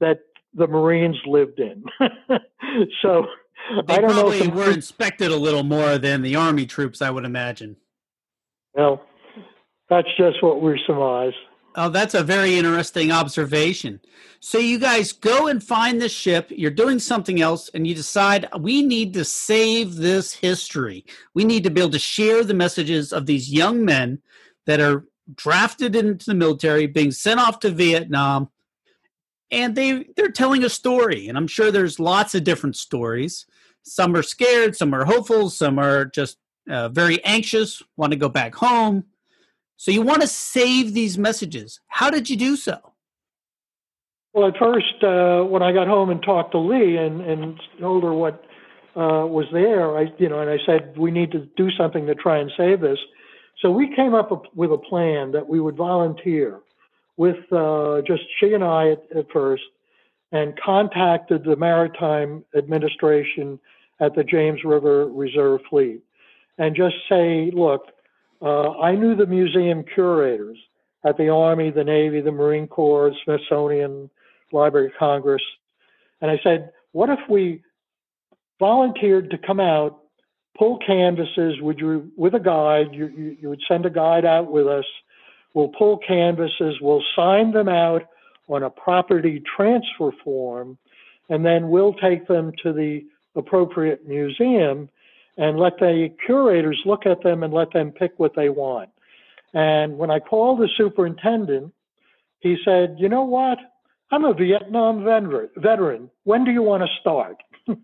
that 0.00 0.20
the 0.54 0.66
Marines 0.66 1.16
lived 1.26 1.60
in. 1.60 1.84
so 3.02 3.26
they 3.86 3.94
I 3.94 4.00
don't 4.00 4.12
probably 4.12 4.46
know. 4.46 4.54
were 4.54 4.70
inspected 4.70 5.30
a 5.30 5.36
little 5.36 5.64
more 5.64 5.98
than 5.98 6.22
the 6.22 6.36
Army 6.36 6.66
troops, 6.66 7.02
I 7.02 7.10
would 7.10 7.24
imagine. 7.24 7.76
Well, 8.74 9.02
that's 9.90 10.08
just 10.16 10.42
what 10.42 10.62
we 10.62 10.80
surmise. 10.86 11.32
Oh, 11.76 11.90
that's 11.90 12.14
a 12.14 12.22
very 12.22 12.56
interesting 12.56 13.12
observation. 13.12 14.00
So 14.40 14.58
you 14.58 14.78
guys 14.78 15.12
go 15.12 15.48
and 15.48 15.62
find 15.62 16.00
the 16.00 16.08
ship, 16.08 16.50
you're 16.50 16.70
doing 16.70 16.98
something 16.98 17.42
else, 17.42 17.68
and 17.74 17.86
you 17.86 17.94
decide 17.94 18.48
we 18.58 18.82
need 18.82 19.12
to 19.14 19.24
save 19.24 19.96
this 19.96 20.32
history. 20.32 21.04
We 21.34 21.44
need 21.44 21.64
to 21.64 21.70
be 21.70 21.82
able 21.82 21.90
to 21.90 21.98
share 21.98 22.44
the 22.44 22.54
messages 22.54 23.12
of 23.12 23.26
these 23.26 23.52
young 23.52 23.84
men 23.84 24.20
that 24.64 24.80
are 24.80 25.04
drafted 25.34 25.94
into 25.94 26.26
the 26.26 26.34
military, 26.34 26.86
being 26.86 27.10
sent 27.10 27.40
off 27.40 27.58
to 27.60 27.70
Vietnam, 27.70 28.48
and 29.50 29.74
they 29.74 30.04
they're 30.16 30.30
telling 30.30 30.64
a 30.64 30.68
story 30.68 31.28
and 31.28 31.38
i'm 31.38 31.46
sure 31.46 31.70
there's 31.70 32.00
lots 32.00 32.34
of 32.34 32.44
different 32.44 32.76
stories 32.76 33.46
some 33.82 34.14
are 34.16 34.22
scared 34.22 34.76
some 34.76 34.94
are 34.94 35.04
hopeful 35.04 35.50
some 35.50 35.78
are 35.78 36.04
just 36.04 36.38
uh, 36.70 36.88
very 36.88 37.22
anxious 37.24 37.82
want 37.96 38.12
to 38.12 38.18
go 38.18 38.28
back 38.28 38.54
home 38.54 39.04
so 39.76 39.90
you 39.90 40.02
want 40.02 40.22
to 40.22 40.26
save 40.26 40.94
these 40.94 41.18
messages. 41.18 41.80
How 41.88 42.10
did 42.10 42.30
you 42.30 42.36
do 42.36 42.56
so? 42.56 42.78
Well 44.32 44.48
at 44.48 44.58
first 44.58 45.02
uh, 45.02 45.42
when 45.44 45.62
i 45.62 45.72
got 45.72 45.86
home 45.86 46.10
and 46.10 46.22
talked 46.22 46.52
to 46.52 46.58
lee 46.58 46.96
and, 46.96 47.22
and 47.22 47.58
told 47.80 48.02
her 48.02 48.12
what 48.12 48.44
uh, 48.94 49.26
was 49.26 49.46
there 49.52 49.96
i 49.96 50.12
you 50.18 50.28
know 50.28 50.40
and 50.40 50.50
i 50.50 50.58
said 50.66 50.96
we 50.96 51.10
need 51.10 51.30
to 51.32 51.48
do 51.56 51.70
something 51.70 52.06
to 52.06 52.14
try 52.14 52.38
and 52.38 52.50
save 52.56 52.80
this. 52.80 52.98
So 53.62 53.70
we 53.70 53.94
came 53.94 54.14
up 54.14 54.54
with 54.54 54.70
a 54.70 54.78
plan 54.78 55.32
that 55.32 55.48
we 55.48 55.60
would 55.60 55.76
volunteer 55.76 56.60
with 57.16 57.50
uh, 57.50 58.02
just 58.06 58.22
she 58.38 58.52
and 58.52 58.62
I 58.62 58.90
at, 58.90 59.02
at, 59.16 59.30
first 59.32 59.62
and 60.32 60.58
contacted 60.60 61.44
the 61.44 61.56
Maritime 61.56 62.44
Administration 62.54 63.58
at 64.00 64.14
the 64.14 64.24
James 64.24 64.60
River 64.64 65.06
Reserve 65.06 65.60
Fleet 65.70 66.02
and 66.58 66.76
just 66.76 66.96
say, 67.08 67.50
look, 67.54 67.86
uh, 68.42 68.78
I 68.78 68.94
knew 68.94 69.14
the 69.14 69.26
museum 69.26 69.84
curators 69.94 70.58
at 71.04 71.16
the 71.16 71.28
Army, 71.28 71.70
the 71.70 71.84
Navy, 71.84 72.20
the 72.20 72.32
Marine 72.32 72.66
Corps, 72.66 73.12
Smithsonian, 73.24 74.10
Library 74.52 74.86
of 74.86 74.92
Congress. 74.98 75.42
And 76.20 76.30
I 76.30 76.38
said, 76.42 76.70
what 76.92 77.10
if 77.10 77.18
we 77.28 77.62
volunteered 78.58 79.30
to 79.30 79.38
come 79.38 79.60
out, 79.60 80.00
pull 80.58 80.78
canvases, 80.86 81.60
would 81.60 81.78
you, 81.78 82.10
with 82.16 82.34
a 82.34 82.40
guide, 82.40 82.88
you, 82.92 83.08
you, 83.08 83.36
you 83.40 83.48
would 83.48 83.62
send 83.68 83.86
a 83.86 83.90
guide 83.90 84.24
out 84.24 84.50
with 84.50 84.66
us, 84.66 84.84
We'll 85.56 85.68
pull 85.68 85.96
canvases, 86.06 86.82
we'll 86.82 87.02
sign 87.16 87.50
them 87.50 87.66
out 87.66 88.02
on 88.46 88.62
a 88.62 88.68
property 88.68 89.42
transfer 89.56 90.10
form, 90.22 90.76
and 91.30 91.46
then 91.46 91.70
we'll 91.70 91.94
take 91.94 92.28
them 92.28 92.52
to 92.62 92.74
the 92.74 93.06
appropriate 93.36 94.06
museum 94.06 94.90
and 95.36 95.58
let 95.58 95.78
the 95.78 96.08
curators 96.24 96.80
look 96.84 97.06
at 97.06 97.22
them 97.22 97.42
and 97.42 97.52
let 97.52 97.72
them 97.72 97.92
pick 97.92 98.12
what 98.18 98.34
they 98.34 98.48
want. 98.48 98.90
And 99.54 99.96
when 99.98 100.10
I 100.10 100.18
called 100.18 100.60
the 100.60 100.68
superintendent, 100.76 101.72
he 102.40 102.56
said, 102.64 102.96
You 102.98 103.08
know 103.08 103.24
what? 103.24 103.58
I'm 104.10 104.24
a 104.24 104.34
Vietnam 104.34 105.04
veteran. 105.04 106.10
When 106.24 106.44
do 106.44 106.52
you 106.52 106.62
want 106.62 106.84
to 106.84 106.88
start? 107.00 107.42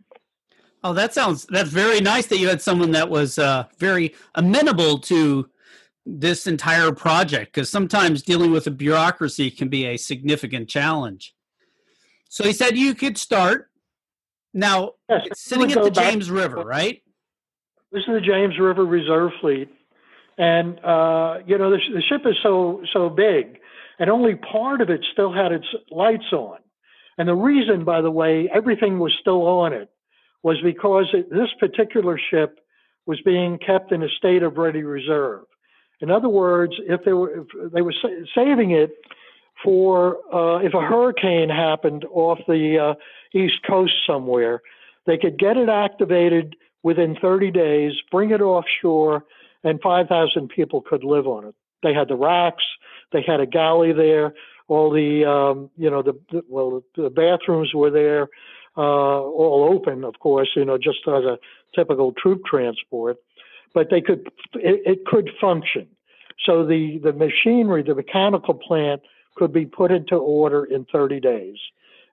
oh, 0.84 0.92
that 0.92 1.12
sounds 1.12 1.46
that's 1.46 1.70
very 1.70 2.00
nice 2.00 2.26
that 2.26 2.38
you 2.38 2.48
had 2.48 2.62
someone 2.62 2.92
that 2.92 3.10
was 3.10 3.38
uh, 3.38 3.64
very 3.78 4.14
amenable 4.34 4.98
to 5.00 5.48
this 6.04 6.46
entire 6.46 6.92
project 6.92 7.54
because 7.54 7.70
sometimes 7.70 8.22
dealing 8.22 8.50
with 8.50 8.66
a 8.66 8.70
bureaucracy 8.70 9.50
can 9.50 9.68
be 9.68 9.86
a 9.86 9.96
significant 9.96 10.68
challenge. 10.68 11.34
So 12.28 12.44
he 12.44 12.52
said 12.52 12.76
you 12.76 12.94
could 12.94 13.18
start. 13.18 13.68
Now, 14.54 14.92
yes, 15.08 15.28
sitting 15.34 15.72
at 15.72 15.82
the 15.82 15.90
James 15.90 16.30
River, 16.30 16.56
right? 16.56 17.02
This 17.92 18.04
is 18.08 18.14
the 18.14 18.20
James 18.20 18.58
River 18.58 18.86
Reserve 18.86 19.32
Fleet, 19.42 19.68
and 20.38 20.78
uh, 20.82 21.38
you 21.46 21.58
know 21.58 21.70
the, 21.70 21.78
the 21.94 22.00
ship 22.08 22.22
is 22.24 22.36
so 22.42 22.82
so 22.90 23.10
big, 23.10 23.58
and 23.98 24.08
only 24.08 24.34
part 24.34 24.80
of 24.80 24.88
it 24.88 25.04
still 25.12 25.30
had 25.30 25.52
its 25.52 25.66
lights 25.90 26.32
on. 26.32 26.58
And 27.18 27.28
the 27.28 27.34
reason, 27.34 27.84
by 27.84 28.00
the 28.00 28.10
way, 28.10 28.48
everything 28.52 28.98
was 28.98 29.12
still 29.20 29.42
on 29.46 29.74
it 29.74 29.90
was 30.42 30.56
because 30.64 31.06
it, 31.12 31.28
this 31.30 31.50
particular 31.60 32.18
ship 32.30 32.60
was 33.04 33.20
being 33.26 33.58
kept 33.58 33.92
in 33.92 34.02
a 34.02 34.08
state 34.08 34.42
of 34.42 34.56
ready 34.56 34.82
reserve. 34.82 35.44
In 36.00 36.10
other 36.10 36.30
words, 36.30 36.72
if 36.88 37.04
they 37.04 37.12
were 37.12 37.40
if 37.40 37.72
they 37.72 37.82
were 37.82 37.94
saving 38.34 38.70
it 38.70 38.92
for 39.62 40.16
uh, 40.34 40.60
if 40.64 40.72
a 40.72 40.80
hurricane 40.80 41.50
happened 41.50 42.06
off 42.10 42.38
the 42.48 42.78
uh, 42.78 43.38
East 43.38 43.60
Coast 43.68 43.92
somewhere, 44.06 44.62
they 45.04 45.18
could 45.18 45.38
get 45.38 45.58
it 45.58 45.68
activated 45.68 46.56
within 46.82 47.16
30 47.20 47.50
days, 47.50 47.92
bring 48.10 48.30
it 48.30 48.40
offshore, 48.40 49.24
and 49.64 49.80
5,000 49.80 50.48
people 50.48 50.80
could 50.80 51.04
live 51.04 51.26
on 51.26 51.46
it. 51.46 51.54
They 51.82 51.94
had 51.94 52.08
the 52.08 52.16
racks, 52.16 52.64
they 53.12 53.22
had 53.26 53.40
a 53.40 53.46
galley 53.46 53.92
there, 53.92 54.34
all 54.68 54.90
the, 54.90 55.24
um, 55.28 55.70
you 55.76 55.90
know, 55.90 56.02
the, 56.02 56.18
the, 56.30 56.42
well, 56.48 56.82
the 56.96 57.10
bathrooms 57.10 57.72
were 57.74 57.90
there, 57.90 58.28
uh, 58.76 58.80
all 58.80 59.68
open, 59.72 60.04
of 60.04 60.18
course, 60.20 60.50
you 60.56 60.64
know, 60.64 60.78
just 60.78 61.00
as 61.06 61.24
a 61.24 61.38
typical 61.74 62.12
troop 62.12 62.42
transport, 62.44 63.18
but 63.74 63.88
they 63.90 64.00
could, 64.00 64.28
it, 64.54 64.80
it 64.86 65.04
could 65.04 65.30
function. 65.40 65.86
So 66.44 66.66
the, 66.66 66.98
the 67.02 67.12
machinery, 67.12 67.82
the 67.82 67.94
mechanical 67.94 68.54
plant 68.54 69.02
could 69.36 69.52
be 69.52 69.66
put 69.66 69.90
into 69.90 70.16
order 70.16 70.64
in 70.64 70.86
30 70.92 71.20
days. 71.20 71.56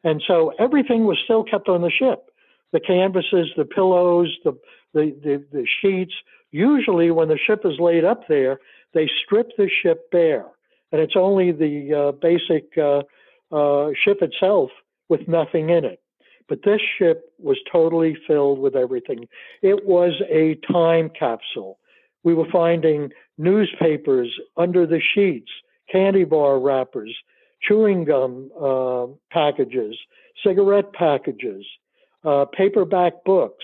And 0.04 0.22
so 0.26 0.54
everything 0.60 1.06
was 1.06 1.18
still 1.24 1.44
kept 1.44 1.68
on 1.68 1.82
the 1.82 1.92
ship. 1.92 2.28
The 2.72 2.80
canvases, 2.80 3.50
the 3.58 3.66
pillows, 3.66 4.36
the, 4.44 4.54
the, 4.94 5.16
the, 5.24 5.46
the 5.52 5.68
sheets. 5.82 6.14
Usually 6.52 7.12
when 7.12 7.28
the 7.28 7.38
ship 7.38 7.62
is 7.66 7.80
laid 7.80 8.06
up 8.06 8.28
there, 8.28 8.60
they 8.94 9.10
strip 9.24 9.50
the 9.58 9.70
ship 9.82 10.10
bare. 10.12 10.46
And 10.92 11.02
it's 11.02 11.16
only 11.16 11.52
the 11.52 11.94
uh, 11.94 12.12
basic 12.14 12.78
uh, 12.78 13.04
uh, 13.56 13.92
ship 14.04 14.20
itself 14.22 14.72
with 15.10 15.28
nothing 15.28 15.70
in 15.70 15.86
it. 15.86 16.02
But 16.48 16.64
this 16.64 16.82
ship 16.98 17.32
was 17.38 17.58
totally 17.72 18.18
filled 18.28 18.60
with 18.60 18.76
everything. 18.76 19.28
It 19.62 19.86
was 19.86 20.14
a 20.30 20.56
time 20.72 21.12
capsule. 21.18 21.78
We 22.24 22.34
were 22.34 22.50
finding 22.52 23.12
newspapers 23.38 24.30
under 24.58 24.86
the 24.86 25.00
sheets, 25.14 25.52
candy 25.92 26.24
bar 26.24 26.60
wrappers, 26.60 27.16
chewing 27.62 28.06
gum 28.06 28.50
uh, 28.60 29.08
packages, 29.32 29.96
cigarette 30.44 30.92
packages, 30.94 31.66
uh, 32.24 32.46
paperback 32.46 33.24
books, 33.24 33.64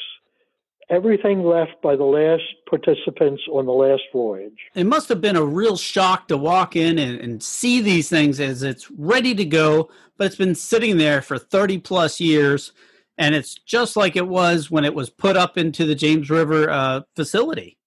everything 0.90 1.44
left 1.44 1.82
by 1.82 1.96
the 1.96 2.04
last 2.04 2.44
participants 2.70 3.44
on 3.52 3.66
the 3.66 3.72
last 3.72 4.04
voyage. 4.14 4.58
It 4.76 4.86
must 4.86 5.10
have 5.10 5.22
been 5.22 5.36
a 5.36 5.44
real 5.44 5.78
shock 5.78 6.28
to 6.28 6.38
walk 6.38 6.76
in 6.76 7.00
and, 7.00 7.20
and, 7.20 7.42
see 7.42 7.82
these 7.82 8.10
things 8.10 8.40
as 8.40 8.64
it's 8.64 8.90
ready 8.92 9.34
to 9.36 9.46
go, 9.46 9.90
but 10.18 10.28
it's 10.28 10.36
been 10.36 10.56
sitting 10.56 10.98
there 10.98 11.22
for 11.22 11.38
30 11.38 11.80
plus 11.80 12.20
years. 12.20 12.72
And 13.18 13.34
it's 13.34 13.56
just 13.56 13.96
like 13.96 14.16
it 14.16 14.28
was 14.28 14.70
when 14.70 14.86
it 14.86 14.94
was 14.94 15.10
put 15.10 15.38
up 15.38 15.58
into 15.58 15.86
the 15.86 15.96
James 15.96 16.30
River 16.30 16.70
uh, 16.70 17.02
facility. 17.16 17.78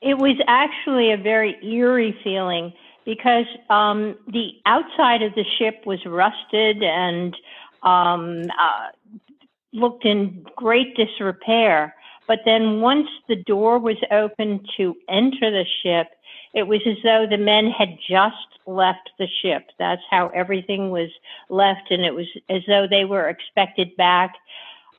It 0.00 0.18
was 0.18 0.36
actually 0.46 1.12
a 1.12 1.16
very 1.16 1.56
eerie 1.62 2.16
feeling 2.22 2.72
because 3.04 3.46
um, 3.70 4.16
the 4.26 4.50
outside 4.66 5.22
of 5.22 5.34
the 5.34 5.44
ship 5.58 5.86
was 5.86 6.04
rusted 6.04 6.82
and 6.82 7.34
um, 7.82 8.42
uh, 8.58 8.88
looked 9.78 10.04
in 10.04 10.44
great 10.56 10.96
disrepair. 10.96 11.94
But 12.26 12.40
then 12.44 12.80
once 12.80 13.08
the 13.28 13.36
door 13.36 13.78
was 13.78 13.96
open 14.10 14.60
to 14.76 14.94
enter 15.08 15.50
the 15.50 15.64
ship, 15.82 16.08
it 16.54 16.66
was 16.66 16.80
as 16.86 16.96
though 17.02 17.26
the 17.28 17.38
men 17.38 17.70
had 17.70 17.98
just 18.08 18.36
left 18.66 19.10
the 19.18 19.26
ship. 19.42 19.70
That's 19.78 20.02
how 20.10 20.28
everything 20.28 20.90
was 20.90 21.10
left, 21.48 21.90
and 21.90 22.04
it 22.04 22.14
was 22.14 22.26
as 22.50 22.62
though 22.66 22.86
they 22.88 23.04
were 23.04 23.28
expected 23.28 23.96
back. 23.96 24.34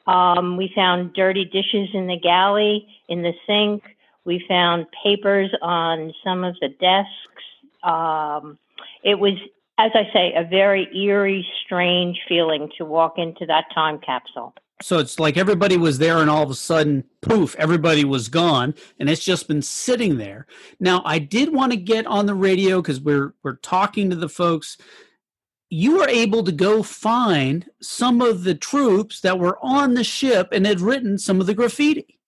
Um, 0.08 0.58
we 0.58 0.72
found 0.76 1.14
dirty 1.14 1.46
dishes 1.46 1.90
in 1.94 2.08
the 2.08 2.20
galley, 2.20 2.88
in 3.08 3.22
the 3.22 3.34
sink. 3.46 3.84
We 4.26 4.44
found 4.48 4.88
papers 5.04 5.52
on 5.62 6.14
some 6.24 6.44
of 6.44 6.56
the 6.62 6.70
desks. 6.70 7.44
Um, 7.84 8.58
it 9.04 9.20
was, 9.20 9.34
as 9.78 9.92
I 9.94 10.12
say, 10.12 10.34
a 10.36 10.44
very 10.44 10.88
eerie, 10.96 11.48
strange 11.64 12.20
feeling 12.28 12.70
to 12.78 12.86
walk 12.86 13.18
into 13.18 13.46
that 13.46 13.66
time 13.74 14.00
capsule. 14.00 14.54
So 14.82 14.98
it's 15.00 15.20
like 15.20 15.36
everybody 15.38 15.76
was 15.76 15.98
there 15.98 16.20
and 16.20 16.30
all 16.30 16.44
of 16.44 16.50
a 16.50 16.56
sudden, 16.56 17.04
poof, 17.22 17.56
everybody 17.58 18.06
was 18.06 18.30
gone 18.30 18.74
and 18.98 19.10
it's 19.10 19.24
just 19.24 19.48
been 19.48 19.62
sitting 19.62 20.18
there. 20.18 20.48
Now, 20.80 21.02
I 21.06 21.20
did 21.20 21.54
want 21.54 21.74
to 21.74 21.78
get 21.78 22.08
on 22.08 22.26
the 22.26 22.36
radio 22.36 22.82
because 22.82 23.02
we're 23.02 23.34
we're 23.44 23.58
talking 23.58 24.10
to 24.10 24.16
the 24.16 24.30
folks. 24.30 24.78
You 25.70 25.98
were 25.98 26.08
able 26.08 26.44
to 26.44 26.52
go 26.52 26.82
find 26.82 27.70
some 27.82 28.22
of 28.22 28.44
the 28.44 28.56
troops 28.56 29.22
that 29.22 29.38
were 29.38 29.60
on 29.62 29.96
the 29.96 30.04
ship 30.04 30.50
and 30.52 30.66
had 30.66 30.82
written 30.82 31.18
some 31.18 31.42
of 31.42 31.48
the 31.48 31.54
graffiti. 31.54 32.20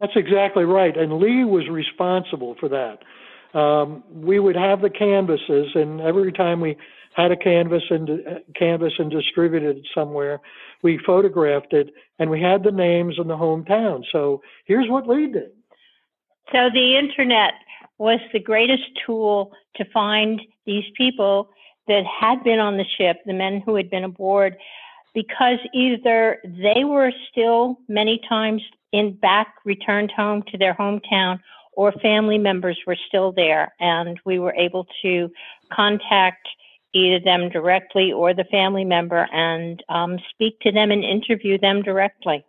That's 0.00 0.16
exactly 0.16 0.64
right. 0.64 0.96
And 0.96 1.18
Lee 1.18 1.44
was 1.44 1.68
responsible 1.68 2.54
for 2.60 2.68
that. 2.68 3.58
Um, 3.58 4.04
we 4.12 4.38
would 4.38 4.56
have 4.56 4.80
the 4.80 4.90
canvases, 4.90 5.68
and 5.74 6.00
every 6.00 6.32
time 6.32 6.60
we 6.60 6.76
had 7.16 7.32
a 7.32 7.36
canvas 7.36 7.82
and 7.88 8.10
uh, 8.10 8.38
canvas 8.54 8.92
and 8.98 9.10
distributed 9.10 9.78
it 9.78 9.86
somewhere, 9.94 10.38
we 10.82 10.98
photographed 10.98 11.72
it, 11.72 11.94
and 12.18 12.30
we 12.30 12.40
had 12.40 12.62
the 12.62 12.70
names 12.70 13.18
and 13.18 13.30
the 13.30 13.36
hometown. 13.36 14.04
So 14.12 14.42
here's 14.66 14.88
what 14.90 15.08
Lee 15.08 15.32
did. 15.32 15.50
So 16.52 16.68
the 16.72 16.98
internet 16.98 17.54
was 17.98 18.20
the 18.32 18.38
greatest 18.38 18.84
tool 19.04 19.52
to 19.76 19.84
find 19.86 20.42
these 20.66 20.84
people 20.96 21.48
that 21.88 22.04
had 22.04 22.44
been 22.44 22.58
on 22.58 22.76
the 22.76 22.84
ship, 22.84 23.16
the 23.24 23.32
men 23.32 23.62
who 23.64 23.76
had 23.76 23.88
been 23.88 24.04
aboard, 24.04 24.56
because 25.14 25.58
either 25.72 26.38
they 26.44 26.84
were 26.84 27.10
still 27.30 27.78
many 27.88 28.20
times 28.28 28.62
in 28.92 29.14
back 29.14 29.54
returned 29.64 30.12
home 30.14 30.42
to 30.50 30.58
their 30.58 30.74
hometown 30.74 31.40
or 31.72 31.92
family 31.92 32.38
members 32.38 32.78
were 32.86 32.96
still 33.08 33.32
there 33.32 33.74
and 33.80 34.20
we 34.26 34.38
were 34.38 34.54
able 34.54 34.86
to 35.02 35.30
contact 35.72 36.46
either 36.94 37.20
them 37.24 37.48
directly 37.50 38.12
or 38.12 38.34
the 38.34 38.44
family 38.44 38.84
member 38.84 39.28
and 39.32 39.82
um, 39.88 40.18
speak 40.30 40.58
to 40.60 40.72
them 40.72 40.90
and 40.90 41.04
interview 41.04 41.58
them 41.58 41.82
directly. 41.82 42.44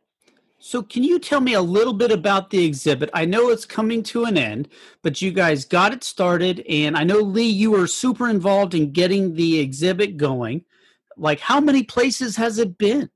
So 0.59 0.81
can 0.81 1.03
you 1.03 1.19
tell 1.19 1.39
me 1.39 1.53
a 1.53 1.61
little 1.61 1.93
bit 1.93 2.11
about 2.11 2.49
the 2.49 2.65
exhibit? 2.65 3.11
I 3.13 3.25
know 3.25 3.49
it's 3.49 3.65
coming 3.65 4.01
to 4.03 4.23
an 4.25 4.37
end 4.37 4.69
but 5.03 5.21
you 5.21 5.31
guys 5.31 5.65
got 5.65 5.93
it 5.93 6.03
started 6.03 6.65
and 6.67 6.97
i 6.97 7.03
know 7.03 7.19
lee 7.19 7.47
you 7.47 7.71
were 7.71 7.87
super 7.87 8.27
involved 8.27 8.73
in 8.73 8.91
getting 8.91 9.35
the 9.35 9.59
exhibit 9.59 10.17
going. 10.17 10.63
Like 11.15 11.39
how 11.39 11.59
many 11.59 11.83
places 11.83 12.35
has 12.37 12.57
it 12.57 12.77
been? 12.77 13.09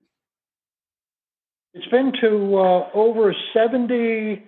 It's 1.74 1.88
been 1.88 2.12
to 2.22 2.58
uh, 2.58 2.90
over 2.94 3.34
70 3.54 4.44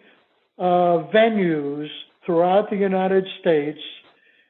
uh, 0.57 0.61
venues 0.61 1.87
throughout 2.25 2.69
the 2.69 2.75
United 2.75 3.25
States 3.39 3.79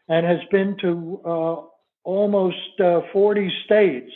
and 0.07 0.25
has 0.25 0.39
been 0.51 0.75
to 0.81 1.21
uh, 1.23 1.55
almost 2.03 2.79
uh, 2.79 3.01
40 3.11 3.51
states. 3.65 4.11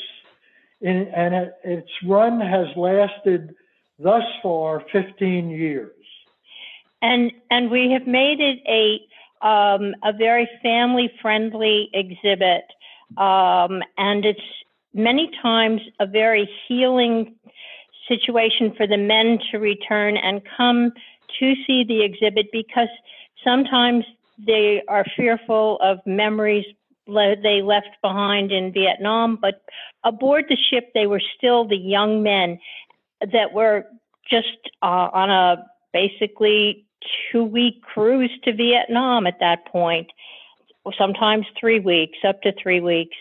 In, 0.82 1.12
and 1.16 1.34
it, 1.34 1.54
its 1.64 1.90
run 2.06 2.40
has 2.40 2.68
lasted 2.76 3.56
thus 4.00 4.24
far 4.44 4.84
15 4.92 5.50
years. 5.50 5.92
And 7.02 7.32
and 7.52 7.70
we 7.70 7.92
have 7.92 8.08
made 8.08 8.40
it 8.40 8.60
a 8.68 9.48
um, 9.48 9.96
a 10.04 10.12
very 10.12 10.50
family 10.64 11.12
friendly 11.22 11.90
exhibit, 11.94 12.64
um, 13.18 13.84
and 13.98 14.26
it's 14.26 14.42
many 14.94 15.30
times 15.42 15.82
a 16.00 16.08
very 16.08 16.50
healing 16.68 17.36
situation 18.08 18.74
for 18.76 18.88
the 18.88 18.98
men 18.98 19.38
to 19.52 19.60
return 19.60 20.18
and 20.18 20.42
come 20.58 20.92
to 21.40 21.54
see 21.68 21.84
the 21.84 22.04
exhibit 22.04 22.48
because 22.52 22.88
sometimes 23.44 24.06
they 24.46 24.82
are 24.88 25.06
fearful 25.16 25.78
of 25.82 26.00
memories 26.06 26.66
they 27.08 27.62
left 27.62 27.90
behind 28.02 28.52
in 28.52 28.72
Vietnam, 28.72 29.38
but 29.42 29.64
aboard 30.04 30.46
the 30.50 30.58
ship, 30.58 30.92
they 30.94 31.08
were 31.08 31.22
still 31.38 31.68
the 31.68 31.78
young 31.78 32.24
men 32.24 32.60
that 33.22 33.54
were 33.54 33.86
just 34.30 34.58
uh, 34.82 35.10
on 35.14 35.30
a 35.30 35.66
basically 35.94 36.86
two 37.32 37.44
week 37.44 37.82
cruise 37.82 38.32
to 38.44 38.54
Vietnam 38.54 39.28
at 39.28 39.40
that 39.40 39.66
point, 39.66 40.08
sometimes 40.98 41.46
three 41.60 41.80
weeks, 41.80 42.18
up 42.28 42.42
to 42.42 42.54
three 42.62 42.80
weeks. 42.80 43.16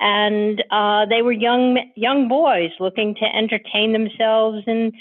And 0.00 0.62
uh, 0.70 1.06
they 1.06 1.22
were 1.22 1.32
young 1.32 1.78
young 1.94 2.28
boys 2.28 2.70
looking 2.80 3.14
to 3.16 3.24
entertain 3.24 3.92
themselves 3.92 4.64
and 4.66 4.92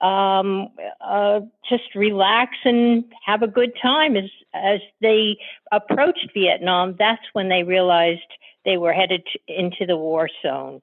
um, 0.00 0.68
uh, 1.00 1.40
just 1.68 1.94
relax 1.94 2.56
and 2.64 3.04
have 3.24 3.42
a 3.42 3.48
good 3.48 3.72
time 3.80 4.16
as 4.16 4.30
as 4.54 4.80
they 5.00 5.38
approached 5.72 6.30
Vietnam. 6.34 6.96
That's 6.98 7.22
when 7.32 7.48
they 7.48 7.62
realized 7.62 8.20
they 8.64 8.76
were 8.76 8.92
headed 8.92 9.26
into 9.46 9.86
the 9.86 9.96
war 9.96 10.28
zone. 10.42 10.80